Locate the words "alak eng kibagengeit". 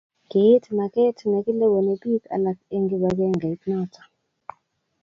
2.35-3.61